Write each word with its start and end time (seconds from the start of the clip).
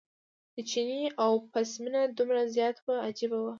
د 0.55 0.57
چیني 0.69 1.01
او 1.23 1.31
پسه 1.51 1.77
مینه 1.83 2.01
دومره 2.17 2.41
زیاته 2.55 2.81
وه 2.85 2.95
عجیبه 3.07 3.37
وه. 3.41 3.49